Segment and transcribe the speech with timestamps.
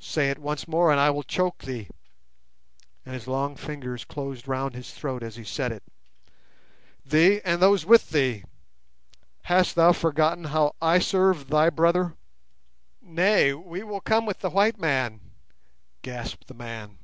[0.00, 4.92] Say it once more and I will choke thee"—and his long fingers closed round his
[4.92, 8.42] throat as he said it—"thee, and those with thee.
[9.44, 12.16] Hast thou forgotten how I served thy brother?"
[13.00, 15.20] "Nay, we will come with the white man,"
[16.02, 16.98] gasped the man.